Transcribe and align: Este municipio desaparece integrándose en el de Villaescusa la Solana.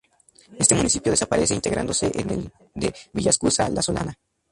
Este 0.57 0.73
municipio 0.73 1.11
desaparece 1.11 1.53
integrándose 1.53 2.11
en 2.19 2.31
el 2.31 2.51
de 2.73 2.91
Villaescusa 3.13 3.69
la 3.69 3.83
Solana. 3.83 4.17